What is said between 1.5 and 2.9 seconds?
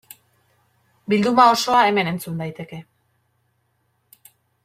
osoa hemen entzun daiteke.